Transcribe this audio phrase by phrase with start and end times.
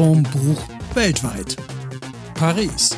[0.00, 0.62] Schussform Buch
[0.94, 1.56] weltweit.
[2.32, 2.96] Paris.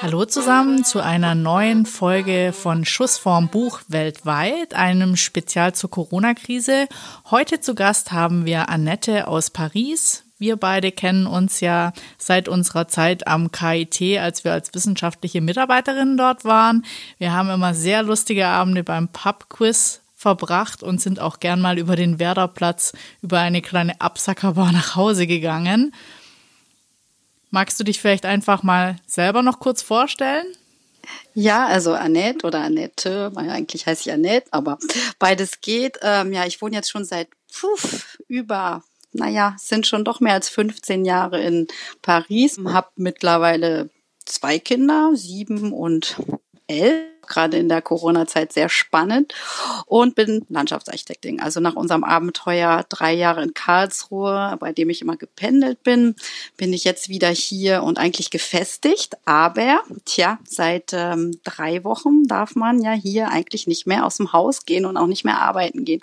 [0.00, 6.88] Hallo zusammen zu einer neuen Folge von Schussform Buch weltweit, einem Spezial zur Corona-Krise.
[7.30, 10.24] Heute zu Gast haben wir Annette aus Paris.
[10.38, 16.16] Wir beide kennen uns ja seit unserer Zeit am KIT, als wir als wissenschaftliche Mitarbeiterinnen
[16.16, 16.84] dort waren.
[17.18, 21.96] Wir haben immer sehr lustige Abende beim Pub-Quiz verbracht und sind auch gern mal über
[21.96, 25.92] den Werderplatz über eine kleine Absackerbar nach Hause gegangen.
[27.50, 30.46] Magst du dich vielleicht einfach mal selber noch kurz vorstellen?
[31.34, 34.78] Ja, also Annette oder Annette, eigentlich heiße ich Annette, aber
[35.18, 35.98] beides geht.
[36.02, 38.82] Ähm, ja, ich wohne jetzt schon seit puf, über,
[39.18, 41.66] naja, sind schon doch mehr als 15 Jahre in
[42.02, 43.90] Paris, habe mittlerweile
[44.24, 46.16] zwei Kinder, sieben und
[46.66, 49.34] elf gerade in der Corona-Zeit sehr spannend
[49.86, 51.40] und bin Landschaftsarchitektin.
[51.40, 56.16] Also nach unserem Abenteuer drei Jahre in Karlsruhe, bei dem ich immer gependelt bin,
[56.56, 59.16] bin ich jetzt wieder hier und eigentlich gefestigt.
[59.24, 64.32] Aber, tja, seit ähm, drei Wochen darf man ja hier eigentlich nicht mehr aus dem
[64.32, 66.00] Haus gehen und auch nicht mehr arbeiten gehen.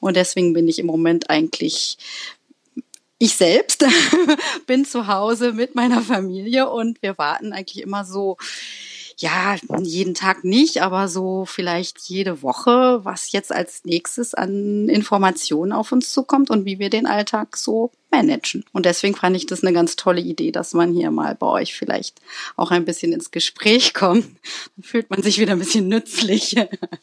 [0.00, 1.96] Und deswegen bin ich im Moment eigentlich
[3.18, 3.84] ich selbst
[4.66, 8.36] bin zu Hause mit meiner Familie und wir warten eigentlich immer so
[9.18, 15.72] ja, jeden Tag nicht, aber so vielleicht jede Woche, was jetzt als nächstes an Informationen
[15.72, 18.64] auf uns zukommt und wie wir den Alltag so managen.
[18.72, 21.74] Und deswegen fand ich das eine ganz tolle Idee, dass man hier mal bei euch
[21.74, 22.20] vielleicht
[22.56, 24.26] auch ein bisschen ins Gespräch kommt.
[24.76, 26.54] Dann fühlt man sich wieder ein bisschen nützlich.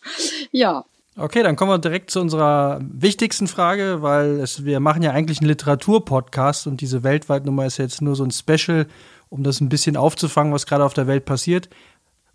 [0.52, 0.86] ja.
[1.16, 5.40] Okay, dann kommen wir direkt zu unserer wichtigsten Frage, weil es, wir machen ja eigentlich
[5.40, 8.88] einen Literaturpodcast und diese Weltweitnummer ist jetzt nur so ein Special,
[9.30, 11.70] um das ein bisschen aufzufangen, was gerade auf der Welt passiert.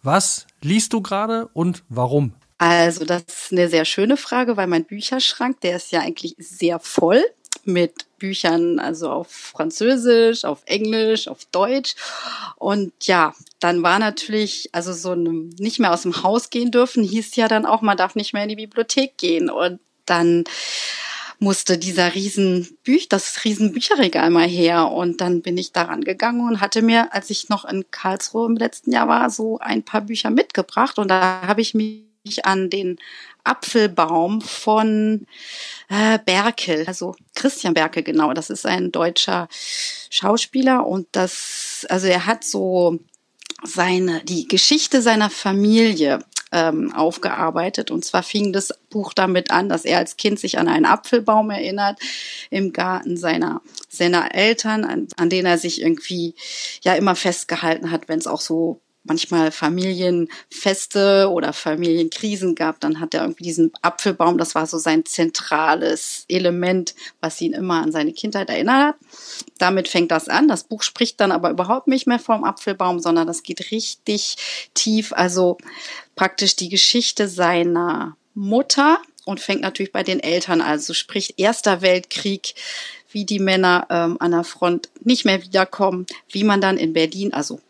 [0.03, 2.35] Was liest du gerade und warum?
[2.59, 6.79] Also, das ist eine sehr schöne Frage, weil mein Bücherschrank, der ist ja eigentlich sehr
[6.79, 7.23] voll
[7.69, 11.95] mit Büchern, also auf Französisch, auf Englisch, auf Deutsch.
[12.57, 17.05] Und ja, dann war natürlich, also so ein, nicht mehr aus dem Haus gehen dürfen,
[17.05, 19.51] hieß ja dann auch, man darf nicht mehr in die Bibliothek gehen.
[19.51, 20.45] Und dann
[21.39, 24.91] musste dieser riesen Büch, das riesen Bücherregal mal her.
[24.91, 28.57] Und dann bin ich daran gegangen und hatte mir, als ich noch in Karlsruhe im
[28.57, 30.99] letzten Jahr war, so ein paar Bücher mitgebracht.
[30.99, 32.08] Und da habe ich mich
[32.45, 32.99] an den
[33.45, 35.27] Apfelbaum von
[35.89, 38.33] äh, Berkel, also Christian Berkel, genau.
[38.33, 39.49] Das ist ein deutscher
[40.11, 42.99] Schauspieler und das, also er hat so
[43.65, 46.21] seine, die Geschichte seiner Familie
[46.53, 47.91] ähm, aufgearbeitet.
[47.91, 51.51] Und zwar fing das Buch damit an, dass er als Kind sich an einen Apfelbaum
[51.51, 51.99] erinnert
[52.51, 56.35] im Garten seiner, seiner Eltern, an, an denen er sich irgendwie
[56.83, 63.15] ja immer festgehalten hat, wenn es auch so manchmal Familienfeste oder Familienkrisen gab, dann hat
[63.15, 68.13] er irgendwie diesen Apfelbaum, das war so sein zentrales Element, was ihn immer an seine
[68.13, 68.97] Kindheit erinnert hat.
[69.59, 70.49] Damit fängt das an.
[70.49, 74.37] Das Buch spricht dann aber überhaupt nicht mehr vom Apfelbaum, sondern das geht richtig
[74.75, 75.13] tief.
[75.13, 75.59] Also
[76.15, 82.55] praktisch die Geschichte seiner Mutter und fängt natürlich bei den Eltern, also sprich Erster Weltkrieg,
[83.11, 87.33] wie die Männer ähm, an der Front nicht mehr wiederkommen, wie man dann in Berlin,
[87.33, 87.61] also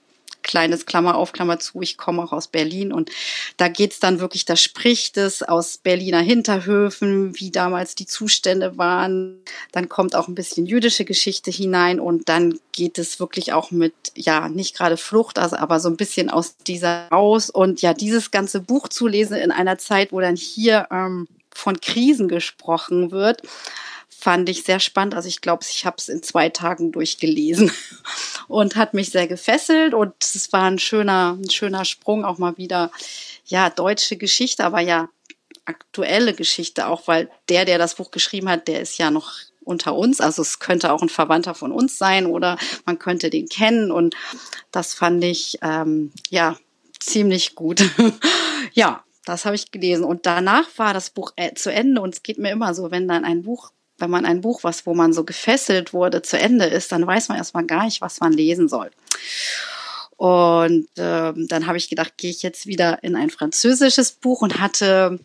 [0.49, 3.11] kleines Klammer auf, Klammer zu, ich komme auch aus Berlin und
[3.59, 9.37] da geht's dann wirklich, da spricht es aus Berliner Hinterhöfen, wie damals die Zustände waren.
[9.71, 13.93] Dann kommt auch ein bisschen jüdische Geschichte hinein und dann geht es wirklich auch mit,
[14.15, 18.31] ja, nicht gerade Flucht, also aber so ein bisschen aus dieser raus und ja, dieses
[18.31, 23.43] ganze Buch zu lesen in einer Zeit, wo dann hier ähm, von Krisen gesprochen wird,
[24.19, 25.15] fand ich sehr spannend.
[25.15, 27.71] Also ich glaube, ich habe es in zwei Tagen durchgelesen
[28.49, 32.57] und hat mich sehr gefesselt und es war ein schöner, ein schöner Sprung auch mal
[32.57, 32.91] wieder.
[33.47, 35.09] Ja, deutsche Geschichte, aber ja
[35.65, 39.95] aktuelle Geschichte auch, weil der, der das Buch geschrieben hat, der ist ja noch unter
[39.95, 40.21] uns.
[40.21, 44.17] Also es könnte auch ein Verwandter von uns sein oder man könnte den kennen und
[44.73, 46.57] das fand ich ähm, ja
[46.99, 47.85] ziemlich gut.
[48.73, 52.23] ja, das habe ich gelesen und danach war das Buch äh, zu Ende und es
[52.23, 55.13] geht mir immer so, wenn dann ein Buch wenn man ein Buch, was, wo man
[55.13, 58.69] so gefesselt wurde, zu Ende ist, dann weiß man erstmal gar nicht, was man lesen
[58.69, 58.91] soll.
[60.19, 64.59] Und ähm, dann habe ich gedacht, gehe ich jetzt wieder in ein französisches Buch und
[64.59, 65.21] hatte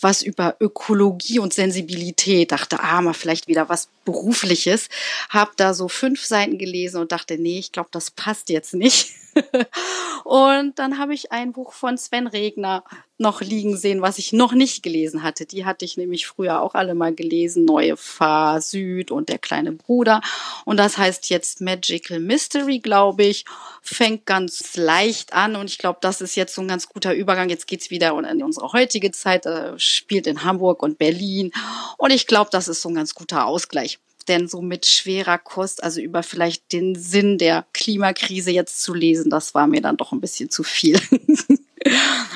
[0.00, 2.50] was über Ökologie und Sensibilität.
[2.50, 4.88] Dachte, ah, mal vielleicht wieder was Berufliches.
[5.28, 9.10] Hab da so fünf Seiten gelesen und dachte, nee, ich glaube, das passt jetzt nicht.
[10.24, 12.84] und dann habe ich ein Buch von Sven Regner
[13.18, 15.46] noch liegen sehen, was ich noch nicht gelesen hatte.
[15.46, 17.64] Die hatte ich nämlich früher auch alle mal gelesen.
[17.64, 20.20] Neue Fahr Süd und der kleine Bruder.
[20.64, 23.44] Und das heißt jetzt Magical Mystery, glaube ich.
[23.80, 27.48] Fängt ganz leicht an und ich glaube, das ist jetzt so ein ganz guter Übergang.
[27.48, 31.52] Jetzt geht's wieder in unsere heutige Zeit, äh, spielt in Hamburg und Berlin.
[31.96, 35.82] Und ich glaube, das ist so ein ganz guter Ausgleich denn so mit schwerer Kost,
[35.82, 40.12] also über vielleicht den Sinn der Klimakrise jetzt zu lesen, das war mir dann doch
[40.12, 41.00] ein bisschen zu viel.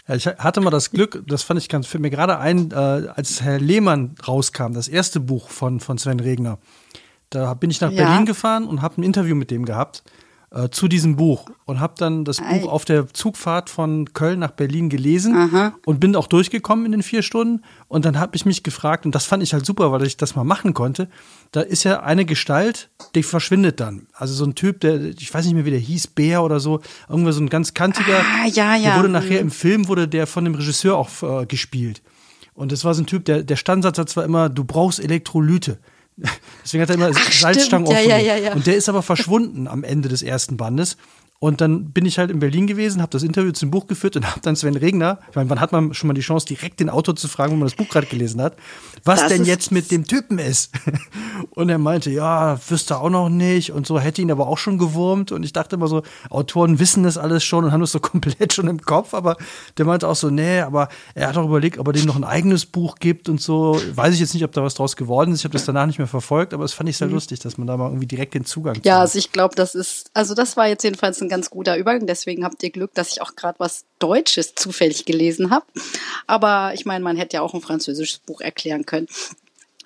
[0.08, 2.74] Ja, ich hatte mal das Glück, das fand ich ganz, fällt mir gerade ein, äh,
[2.74, 6.58] als Herr Lehmann rauskam, das erste Buch von, von Sven Regner.
[7.30, 8.04] Da bin ich nach ja.
[8.04, 10.02] Berlin gefahren und habe ein Interview mit dem gehabt
[10.50, 12.60] äh, zu diesem Buch und habe dann das Ei.
[12.60, 15.74] Buch auf der Zugfahrt von Köln nach Berlin gelesen Aha.
[15.84, 17.62] und bin auch durchgekommen in den vier Stunden.
[17.88, 20.36] Und dann habe ich mich gefragt, und das fand ich halt super, weil ich das
[20.36, 21.08] mal machen konnte.
[21.52, 24.06] Da ist ja eine Gestalt, die verschwindet dann.
[24.12, 26.80] Also so ein Typ, der, ich weiß nicht mehr, wie der hieß, Bär oder so,
[27.08, 28.20] irgendwer so ein ganz kantiger.
[28.20, 28.90] Ah, ja, ja.
[28.90, 29.48] Der wurde nachher mhm.
[29.48, 32.02] im Film, wurde der von dem Regisseur auch äh, gespielt.
[32.54, 35.78] Und das war so ein Typ, der, der Standsatz war immer, du brauchst Elektrolyte.
[36.64, 38.08] Deswegen hat er immer Ach, Salzstangen offen.
[38.08, 40.96] Ja, ja, ja, und der ist aber verschwunden am Ende des ersten Bandes.
[41.38, 44.26] Und dann bin ich halt in Berlin gewesen, habe das Interview zum Buch geführt und
[44.26, 46.88] habe dann Sven Regner, ich meine, wann hat man schon mal die Chance, direkt den
[46.88, 48.56] Autor zu fragen, wo man das Buch gerade gelesen hat,
[49.04, 50.72] was das denn jetzt mit dem Typen ist?
[51.50, 54.78] Und er meinte, ja, wüsste auch noch nicht und so, hätte ihn aber auch schon
[54.78, 55.32] gewurmt.
[55.32, 58.52] Und ich dachte immer so, Autoren wissen das alles schon und haben das so komplett
[58.52, 59.36] schon im Kopf, aber
[59.76, 62.24] der meinte auch so, nee, aber er hat auch überlegt, ob er dem noch ein
[62.24, 63.80] eigenes Buch gibt und so.
[63.94, 65.40] Weiß ich jetzt nicht, ob da was draus geworden ist.
[65.40, 67.14] Ich habe das danach nicht mehr verfolgt, aber es fand ich sehr mhm.
[67.14, 70.10] lustig, dass man da mal irgendwie direkt den Zugang Ja, also ich glaube, das ist,
[70.14, 72.06] also das war jetzt jedenfalls ein ein ganz guter Übergang.
[72.06, 75.66] Deswegen habt ihr Glück, dass ich auch gerade was Deutsches zufällig gelesen habe.
[76.26, 79.08] Aber ich meine, man hätte ja auch ein französisches Buch erklären können.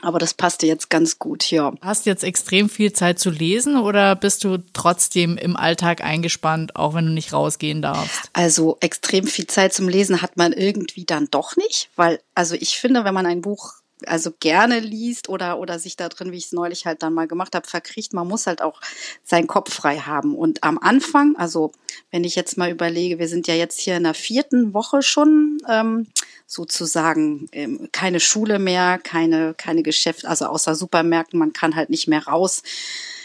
[0.03, 1.75] Aber das passte jetzt ganz gut, ja.
[1.83, 6.77] Hast du jetzt extrem viel Zeit zu lesen oder bist du trotzdem im Alltag eingespannt,
[6.77, 8.31] auch wenn du nicht rausgehen darfst?
[8.33, 12.79] Also extrem viel Zeit zum Lesen hat man irgendwie dann doch nicht, weil, also ich
[12.79, 13.75] finde, wenn man ein Buch
[14.07, 17.29] also gerne liest oder, oder sich da drin, wie ich es neulich halt dann mal
[17.29, 18.13] gemacht habe, verkriecht.
[18.13, 18.81] Man muss halt auch
[19.25, 20.35] seinen Kopf frei haben.
[20.35, 21.73] Und am Anfang, also
[22.11, 25.59] wenn ich jetzt mal überlege, wir sind ja jetzt hier in der vierten Woche schon
[25.69, 26.07] ähm,
[26.47, 32.09] sozusagen ähm, keine Schule mehr, keine, keine Geschäfte, also außer Supermärkten, man kann halt nicht
[32.09, 32.63] mehr raus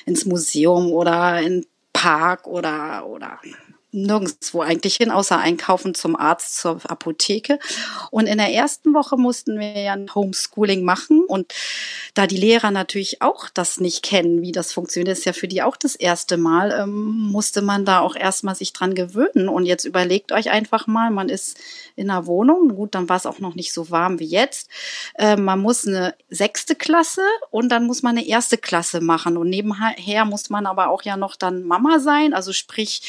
[0.05, 3.39] ins Museum oder in Park oder, oder
[3.95, 7.59] nirgendwo eigentlich hin, außer einkaufen zum Arzt, zur Apotheke.
[8.11, 11.23] Und in der ersten Woche mussten wir ja ein Homeschooling machen.
[11.25, 11.53] Und
[12.13, 15.63] da die Lehrer natürlich auch das nicht kennen, wie das funktioniert, ist ja für die
[15.63, 19.49] auch das erste Mal, ähm, musste man da auch erstmal sich dran gewöhnen.
[19.49, 21.57] Und jetzt überlegt euch einfach mal, man ist
[21.95, 24.69] in einer Wohnung, gut, dann war es auch noch nicht so warm wie jetzt.
[25.15, 27.21] Äh, man muss eine sechste Klasse
[27.51, 29.37] und dann muss man eine erste Klasse machen.
[29.37, 33.01] Und nebenher muss man aber auch ja noch dann Mama sein, also sprich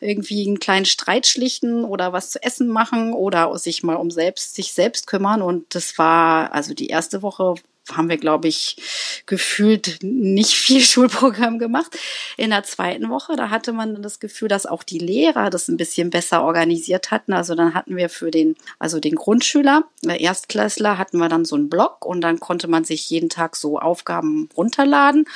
[0.00, 4.10] irgendwie irgendwie einen kleinen Streit schlichten oder was zu essen machen oder sich mal um
[4.10, 5.42] selbst, sich selbst kümmern.
[5.42, 7.54] Und das war, also die erste Woche
[7.92, 11.96] haben wir, glaube ich, gefühlt nicht viel Schulprogramm gemacht.
[12.36, 15.76] In der zweiten Woche, da hatte man das Gefühl, dass auch die Lehrer das ein
[15.76, 17.32] bisschen besser organisiert hatten.
[17.32, 21.54] Also dann hatten wir für den, also den Grundschüler, der Erstklässler, hatten wir dann so
[21.54, 25.26] einen Blog und dann konnte man sich jeden Tag so Aufgaben runterladen.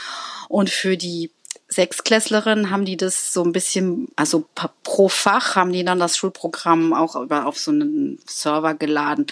[0.49, 1.31] Und für die
[1.73, 4.45] Sechsklässlerinnen haben die das so ein bisschen, also
[4.83, 9.27] pro Fach haben die dann das Schulprogramm auch über auf so einen Server geladen.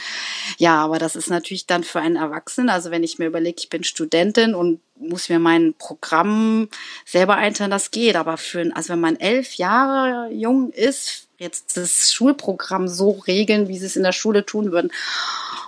[0.57, 3.71] Ja, aber das ist natürlich dann für einen Erwachsenen, also wenn ich mir überlege, ich
[3.71, 6.69] bin Studentin und muss mir mein Programm
[7.05, 8.15] selber einteilen, das geht.
[8.15, 13.79] Aber für, also wenn man elf Jahre jung ist, jetzt das Schulprogramm so regeln, wie
[13.79, 14.93] sie es in der Schule tun würden.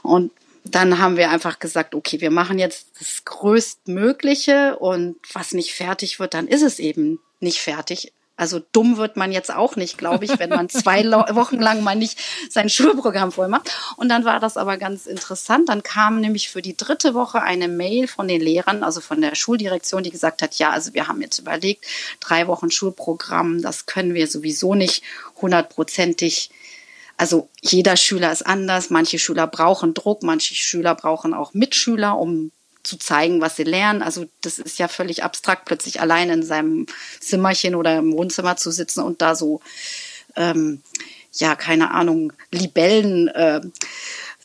[0.02, 0.30] Und
[0.64, 6.20] dann haben wir einfach gesagt, okay, wir machen jetzt das Größtmögliche und was nicht fertig
[6.20, 8.12] wird, dann ist es eben nicht fertig.
[8.40, 11.94] Also dumm wird man jetzt auch nicht, glaube ich, wenn man zwei Wochen lang mal
[11.94, 13.70] nicht sein Schulprogramm voll macht.
[13.96, 15.68] Und dann war das aber ganz interessant.
[15.68, 19.34] Dann kam nämlich für die dritte Woche eine Mail von den Lehrern, also von der
[19.34, 21.84] Schuldirektion, die gesagt hat, ja, also wir haben jetzt überlegt,
[22.20, 25.02] drei Wochen Schulprogramm, das können wir sowieso nicht
[25.42, 26.50] hundertprozentig
[27.20, 28.88] also jeder Schüler ist anders.
[28.88, 32.50] Manche Schüler brauchen Druck, manche Schüler brauchen auch Mitschüler, um
[32.82, 34.00] zu zeigen, was sie lernen.
[34.00, 36.86] Also das ist ja völlig abstrakt, plötzlich allein in seinem
[37.20, 39.60] Zimmerchen oder im Wohnzimmer zu sitzen und da so,
[40.34, 40.80] ähm,
[41.34, 43.60] ja, keine Ahnung, Libellen äh,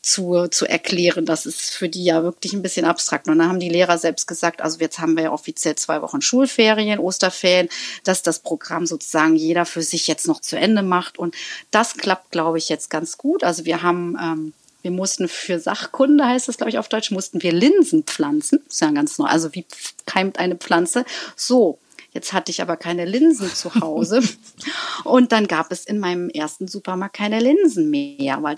[0.06, 1.26] zu, zu erklären.
[1.26, 3.26] Das ist für die ja wirklich ein bisschen abstrakt.
[3.26, 6.22] Und dann haben die Lehrer selbst gesagt, also jetzt haben wir ja offiziell zwei Wochen
[6.22, 7.68] Schulferien, Osterferien,
[8.04, 11.18] dass das Programm sozusagen jeder für sich jetzt noch zu Ende macht.
[11.18, 11.34] Und
[11.72, 13.42] das klappt, glaube ich, jetzt ganz gut.
[13.42, 17.42] Also wir haben ähm, wir mussten für Sachkunde, heißt das, glaube ich, auf Deutsch, mussten
[17.42, 18.60] wir Linsen pflanzen.
[18.66, 19.26] Das ist ja ganz neu.
[19.26, 19.66] Also wie
[20.06, 21.04] keimt eine Pflanze?
[21.34, 21.78] So,
[22.12, 24.22] Jetzt hatte ich aber keine Linsen zu Hause.
[25.04, 28.54] Und dann gab es in meinem ersten Supermarkt keine Linsen mehr, weil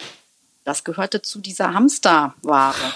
[0.69, 2.93] das gehörte zu dieser Hamsterware.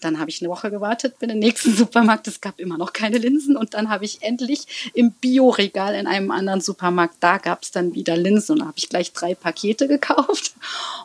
[0.00, 2.26] Dann habe ich eine Woche gewartet, bin im nächsten Supermarkt.
[2.26, 3.56] Es gab immer noch keine Linsen.
[3.56, 7.94] Und dann habe ich endlich im Bioregal in einem anderen Supermarkt, da gab es dann
[7.94, 8.54] wieder Linsen.
[8.54, 10.54] Und da habe ich gleich drei Pakete gekauft.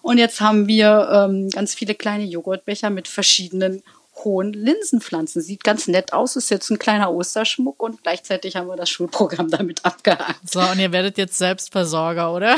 [0.02, 3.84] Und jetzt haben wir ähm, ganz viele kleine Joghurtbecher mit verschiedenen
[4.24, 5.42] hohen Linsenpflanzen.
[5.42, 9.50] Sieht ganz nett aus, ist jetzt ein kleiner Osterschmuck und gleichzeitig haben wir das Schulprogramm
[9.52, 10.50] damit abgehakt.
[10.50, 12.56] So, und ihr werdet jetzt Selbstversorger, oder?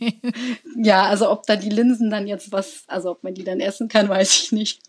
[0.76, 3.88] ja, also ob da die Linsen dann jetzt was, also ob man die dann essen
[3.88, 4.80] kann, weiß ich nicht.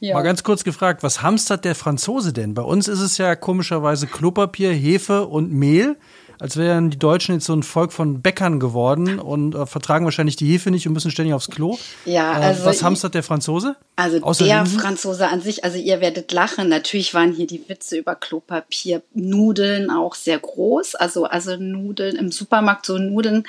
[0.00, 0.14] Ja.
[0.14, 2.54] Mal ganz kurz gefragt, was hamstert der Franzose denn?
[2.54, 5.96] Bei uns ist es ja komischerweise Klopapier, Hefe und Mehl
[6.38, 10.36] als wären die Deutschen jetzt so ein Volk von Bäckern geworden und äh, vertragen wahrscheinlich
[10.36, 11.78] die Hefe nicht und müssen ständig aufs Klo.
[12.04, 13.76] Ja, also äh, was hamstert der Franzose?
[13.96, 14.80] Also Außer der Linsen?
[14.80, 16.68] Franzose an sich, also ihr werdet lachen.
[16.68, 20.94] Natürlich waren hier die Witze über Klopapier, Nudeln auch sehr groß.
[20.96, 23.44] Also also Nudeln im Supermarkt so Nudeln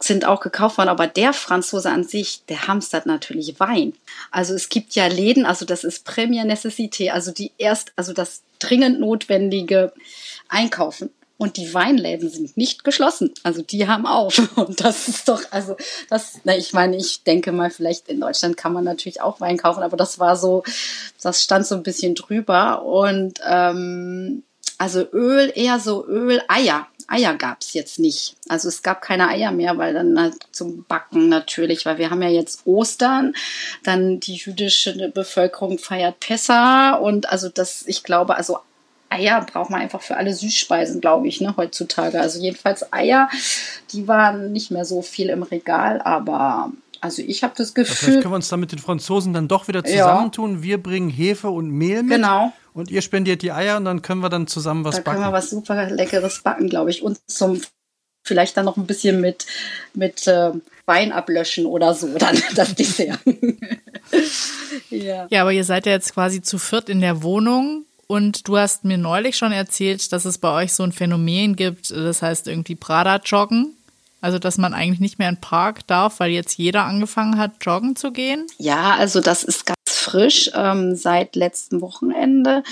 [0.00, 3.94] sind auch gekauft worden, aber der Franzose an sich, der hamstert natürlich Wein.
[4.30, 8.42] Also es gibt ja Läden, also das ist Premier Necessité, also die erst, also das
[8.60, 9.92] dringend notwendige
[10.48, 11.10] Einkaufen.
[11.38, 13.32] Und die Weinläden sind nicht geschlossen.
[13.44, 14.38] Also die haben auf.
[14.56, 15.76] Und das ist doch, also
[16.10, 19.56] das, na, ich meine, ich denke mal, vielleicht in Deutschland kann man natürlich auch Wein
[19.56, 20.64] kaufen, aber das war so,
[21.22, 22.82] das stand so ein bisschen drüber.
[22.82, 24.42] Und ähm,
[24.78, 26.88] also Öl, eher so Öl, Eier.
[27.06, 28.36] Eier gab's jetzt nicht.
[28.48, 32.20] Also es gab keine Eier mehr, weil dann halt zum Backen natürlich, weil wir haben
[32.20, 33.34] ja jetzt Ostern,
[33.82, 38.58] dann die jüdische Bevölkerung feiert Pessa und also das, ich glaube, also
[39.10, 42.20] Eier braucht man einfach für alle Süßspeisen, glaube ich, ne, heutzutage.
[42.20, 43.28] Also jedenfalls Eier,
[43.92, 47.96] die waren nicht mehr so viel im Regal, aber also ich habe das Gefühl.
[47.96, 50.56] Vielleicht können wir uns dann mit den Franzosen dann doch wieder zusammentun.
[50.56, 50.62] Ja.
[50.62, 52.16] Wir bringen Hefe und Mehl mit.
[52.16, 52.52] Genau.
[52.74, 55.16] Und ihr spendiert die Eier und dann können wir dann zusammen was da backen.
[55.16, 57.02] Da können wir was super Leckeres backen, glaube ich.
[57.02, 57.60] Und zum
[58.28, 59.46] vielleicht dann noch ein bisschen mit,
[59.94, 60.52] mit äh,
[60.86, 63.18] Wein ablöschen oder so, dann das Dessert.
[64.90, 65.26] ja.
[65.28, 67.84] ja, aber ihr seid ja jetzt quasi zu viert in der Wohnung.
[68.08, 71.90] Und du hast mir neulich schon erzählt, dass es bei euch so ein Phänomen gibt,
[71.90, 73.76] das heißt irgendwie Prada-Joggen.
[74.20, 77.52] Also, dass man eigentlich nicht mehr in den Park darf, weil jetzt jeder angefangen hat,
[77.60, 78.46] joggen zu gehen?
[78.56, 80.50] Ja, also das ist ganz frisch.
[80.54, 82.64] Ähm, seit letztem Wochenende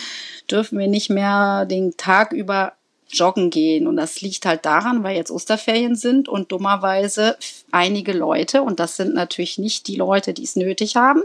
[0.51, 2.73] dürfen wir nicht mehr den Tag über
[3.11, 3.87] joggen gehen.
[3.87, 7.37] Und das liegt halt daran, weil jetzt Osterferien sind und dummerweise
[7.71, 11.23] einige Leute, und das sind natürlich nicht die Leute, die es nötig haben,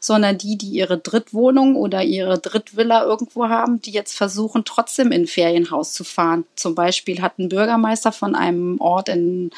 [0.00, 5.22] sondern die, die ihre Drittwohnung oder ihre Drittvilla irgendwo haben, die jetzt versuchen, trotzdem in
[5.22, 6.44] ein Ferienhaus zu fahren.
[6.54, 9.50] Zum Beispiel hat ein Bürgermeister von einem Ort in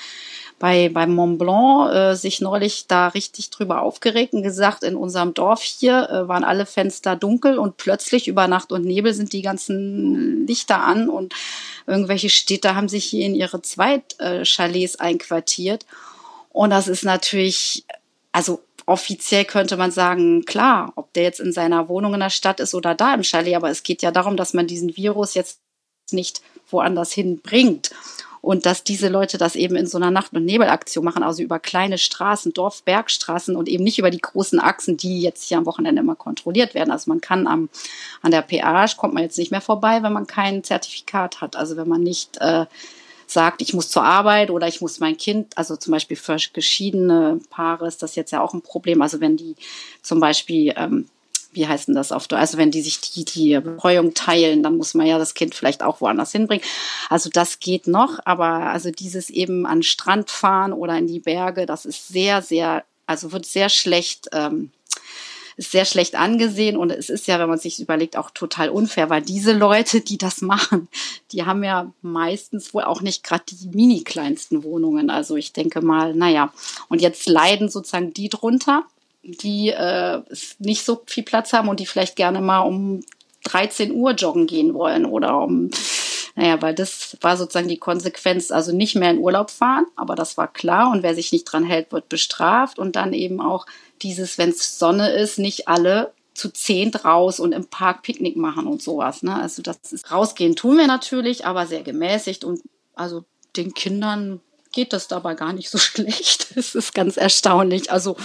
[0.59, 5.35] bei, beim Mont Blanc äh, sich neulich da richtig drüber aufgeregt und gesagt, in unserem
[5.35, 9.43] Dorf hier äh, waren alle Fenster dunkel und plötzlich über Nacht und Nebel sind die
[9.43, 11.35] ganzen Lichter an und
[11.87, 15.87] irgendwelche Städte haben sich hier in ihre Zweitchalets äh, einquartiert.
[16.51, 17.85] Und das ist natürlich,
[18.33, 22.59] also offiziell könnte man sagen, klar, ob der jetzt in seiner Wohnung in der Stadt
[22.59, 25.61] ist oder da im Chalet, aber es geht ja darum, dass man diesen Virus jetzt
[26.11, 27.91] nicht woanders hinbringt.
[28.41, 31.59] Und dass diese Leute das eben in so einer Nacht- und Nebelaktion machen, also über
[31.59, 35.67] kleine Straßen, Dorf, Bergstraßen und eben nicht über die großen Achsen, die jetzt hier am
[35.67, 36.91] Wochenende immer kontrolliert werden.
[36.91, 37.69] Also man kann am,
[38.23, 41.57] an der Peage kommt man jetzt nicht mehr vorbei, wenn man kein Zertifikat hat.
[41.57, 42.67] Also wenn man nicht äh,
[43.27, 47.41] sagt, ich muss zur Arbeit oder ich muss mein Kind, also zum Beispiel für geschiedene
[47.51, 49.03] Paare ist das jetzt ja auch ein Problem.
[49.03, 49.57] Also wenn die
[50.03, 51.09] zum Beispiel ähm,
[51.59, 52.41] wie heißt denn das auf Deutsch?
[52.41, 55.83] Also wenn die sich die, die Betreuung teilen, dann muss man ja das Kind vielleicht
[55.83, 56.65] auch woanders hinbringen.
[57.11, 61.67] Also das geht noch, aber also dieses eben an Strand fahren oder in die Berge,
[61.67, 64.71] das ist sehr, sehr, also wird sehr schlecht, ähm,
[65.57, 69.11] ist sehr schlecht angesehen und es ist ja, wenn man sich überlegt, auch total unfair,
[69.11, 70.87] weil diese Leute, die das machen,
[71.33, 75.11] die haben ja meistens wohl auch nicht gerade die mini kleinsten Wohnungen.
[75.11, 76.53] Also ich denke mal, naja,
[76.89, 78.85] und jetzt leiden sozusagen die drunter
[79.23, 80.23] die äh,
[80.59, 83.01] nicht so viel Platz haben und die vielleicht gerne mal um
[83.45, 85.71] 13 Uhr joggen gehen wollen oder um,
[86.35, 90.37] naja, weil das war sozusagen die Konsequenz, also nicht mehr in Urlaub fahren, aber das
[90.37, 93.67] war klar und wer sich nicht dran hält, wird bestraft und dann eben auch
[94.03, 98.67] dieses, wenn es Sonne ist, nicht alle zu zehnt raus und im Park Picknick machen
[98.67, 99.23] und sowas.
[99.23, 99.35] Ne?
[99.35, 102.63] Also das ist rausgehen tun wir natürlich, aber sehr gemäßigt und
[102.95, 103.25] also
[103.57, 104.41] den Kindern
[104.73, 106.49] geht das dabei gar nicht so schlecht.
[106.57, 107.91] Es ist ganz erstaunlich.
[107.93, 108.17] Also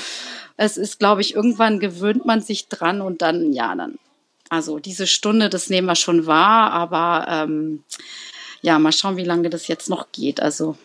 [0.57, 3.97] es ist, glaube ich, irgendwann gewöhnt man sich dran und dann, ja, dann,
[4.49, 7.83] also diese Stunde, das nehmen wir schon wahr, aber ähm,
[8.61, 10.41] ja, mal schauen, wie lange das jetzt noch geht.
[10.41, 10.77] Also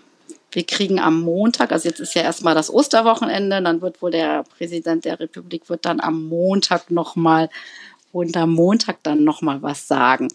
[0.51, 4.45] wir kriegen am Montag, also jetzt ist ja erstmal das Osterwochenende, dann wird wohl der
[4.45, 7.51] Präsident der Republik wird dann am Montag nochmal
[8.13, 10.29] und am Montag dann nochmal was sagen,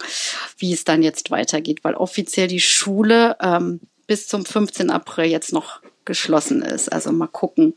[0.57, 4.89] wie es dann jetzt weitergeht, weil offiziell die Schule ähm, bis zum 15.
[4.89, 6.91] April jetzt noch geschlossen ist.
[6.91, 7.73] Also mal gucken,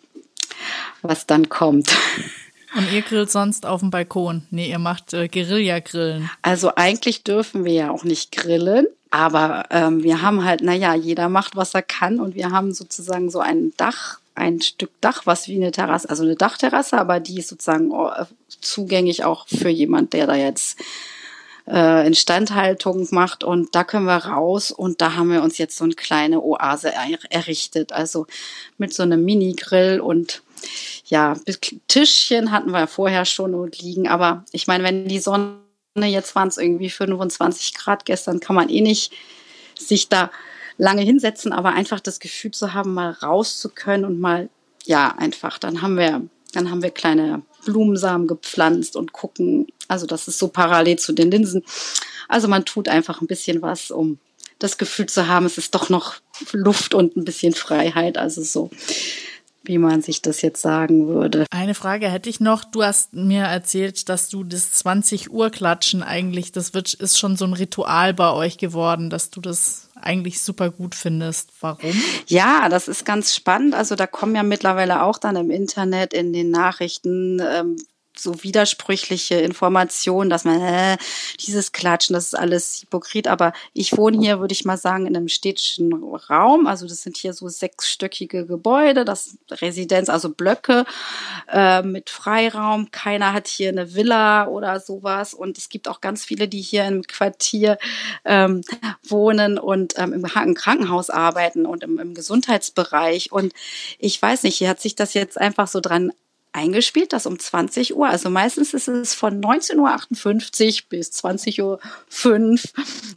[1.02, 1.90] was dann kommt.
[2.76, 4.46] Und ihr grillt sonst auf dem Balkon?
[4.50, 6.30] Nee, ihr macht äh, Guerilla-Grillen.
[6.42, 8.86] Also eigentlich dürfen wir ja auch nicht grillen.
[9.10, 12.20] Aber ähm, wir haben halt, naja, jeder macht, was er kann.
[12.20, 16.24] Und wir haben sozusagen so ein Dach, ein Stück Dach, was wie eine Terrasse, also
[16.24, 18.10] eine Dachterrasse, aber die ist sozusagen oh,
[18.60, 20.78] zugänglich auch für jemand, der da jetzt
[21.68, 25.84] äh, Instandhaltung macht und da können wir raus und da haben wir uns jetzt so
[25.84, 28.26] eine kleine Oase er errichtet, also
[28.78, 30.42] mit so einem Mini-Grill und
[31.06, 31.36] ja,
[31.88, 35.58] Tischchen hatten wir vorher schon und liegen, aber ich meine, wenn die Sonne,
[35.96, 39.12] jetzt waren es irgendwie 25 Grad gestern, kann man eh nicht
[39.78, 40.30] sich da
[40.78, 44.48] lange hinsetzen, aber einfach das Gefühl zu haben, mal raus zu können und mal,
[44.84, 50.28] ja, einfach, dann haben wir, dann haben wir kleine Blumensamen gepflanzt und gucken, also das
[50.28, 51.62] ist so parallel zu den Linsen.
[52.28, 54.18] Also man tut einfach ein bisschen was, um
[54.58, 56.14] das Gefühl zu haben, es ist doch noch
[56.52, 58.70] Luft und ein bisschen Freiheit, also so
[59.68, 61.46] wie man sich das jetzt sagen würde.
[61.50, 62.64] Eine Frage hätte ich noch.
[62.64, 67.36] Du hast mir erzählt, dass du das 20 Uhr Klatschen eigentlich, das wird, ist schon
[67.36, 71.50] so ein Ritual bei euch geworden, dass du das eigentlich super gut findest.
[71.60, 71.94] Warum?
[72.26, 73.74] Ja, das ist ganz spannend.
[73.74, 77.76] Also da kommen ja mittlerweile auch dann im Internet in den Nachrichten ähm,
[78.18, 80.96] so widersprüchliche Informationen, dass man, äh,
[81.40, 83.28] dieses Klatschen, das ist alles hypokrit.
[83.28, 86.66] Aber ich wohne hier, würde ich mal sagen, in einem städtischen Raum.
[86.66, 90.84] Also das sind hier so sechsstöckige Gebäude, das Residenz, also Blöcke
[91.48, 92.90] äh, mit Freiraum.
[92.90, 95.34] Keiner hat hier eine Villa oder sowas.
[95.34, 97.78] Und es gibt auch ganz viele, die hier im Quartier
[98.24, 98.62] ähm,
[99.02, 103.32] wohnen und ähm, im, Krankenhaus arbeiten und im, im Gesundheitsbereich.
[103.32, 103.52] Und
[103.98, 106.12] ich weiß nicht, hier hat sich das jetzt einfach so dran
[106.56, 111.78] eingespielt, dass um 20 Uhr, also meistens ist es von 19.58 Uhr bis 20.05 Uhr,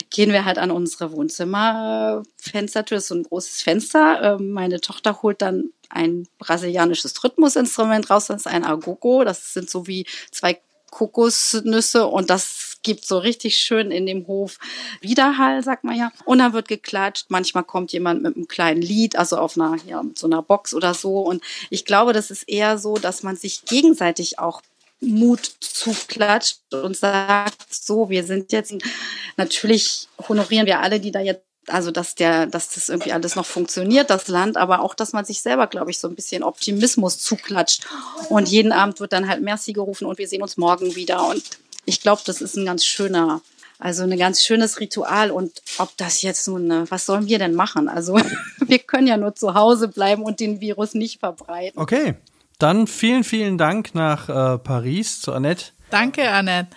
[0.10, 4.36] gehen wir halt an unsere Wohnzimmerfenstertür, das ist so ein großes Fenster.
[4.40, 9.70] Ähm, meine Tochter holt dann ein brasilianisches Rhythmusinstrument raus, das ist ein Agogo, das sind
[9.70, 10.60] so wie zwei
[10.92, 14.58] Kokosnüsse und das gibt so richtig schön in dem Hof
[15.02, 16.12] Widerhall, sagt man ja.
[16.26, 17.26] Und dann wird geklatscht.
[17.30, 20.94] Manchmal kommt jemand mit einem kleinen Lied, also auf einer, ja, so einer Box oder
[20.94, 21.20] so.
[21.20, 24.62] Und ich glaube, das ist eher so, dass man sich gegenseitig auch
[25.02, 28.74] Mut zuklatscht und sagt, so, wir sind jetzt,
[29.38, 33.46] natürlich honorieren wir alle, die da jetzt also dass der, dass das irgendwie alles noch
[33.46, 37.20] funktioniert, das Land, aber auch, dass man sich selber, glaube ich, so ein bisschen Optimismus
[37.20, 37.86] zuklatscht.
[38.30, 41.28] Und jeden Abend wird dann halt Merci gerufen und wir sehen uns morgen wieder.
[41.28, 41.44] Und
[41.90, 43.42] ich glaube, das ist ein ganz schöner,
[43.80, 45.32] also ein ganz schönes Ritual.
[45.32, 47.90] Und ob das jetzt nun, äh, was sollen wir denn machen?
[47.90, 48.18] Also
[48.66, 51.80] wir können ja nur zu Hause bleiben und den Virus nicht verbreiten.
[51.80, 52.16] Okay,
[52.60, 55.66] dann vielen, vielen Dank nach äh, Paris zu Annette.
[55.90, 56.70] Danke, Annette.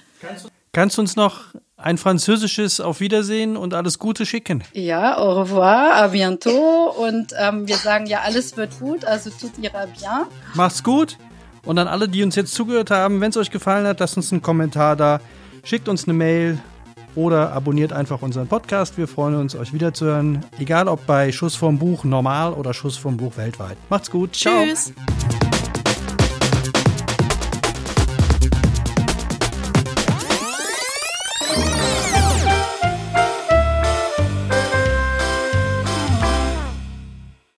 [0.72, 4.64] Kannst du uns noch ein französisches Auf Wiedersehen und alles Gute schicken.
[4.72, 6.96] Ja, au revoir, à bientôt.
[6.96, 10.26] Und ähm, wir sagen ja, alles wird gut, also tout ira bien.
[10.54, 11.18] Macht's gut.
[11.64, 14.32] Und an alle, die uns jetzt zugehört haben, wenn es euch gefallen hat, lasst uns
[14.32, 15.20] einen Kommentar da,
[15.64, 16.58] schickt uns eine Mail
[17.14, 18.98] oder abonniert einfach unseren Podcast.
[18.98, 20.44] Wir freuen uns, euch wiederzuhören.
[20.58, 23.76] Egal ob bei Schuss vom Buch normal oder Schuss vom Buch weltweit.
[23.90, 24.32] Macht's gut.
[24.32, 24.92] Tschüss.
[25.28, 25.41] Ciao.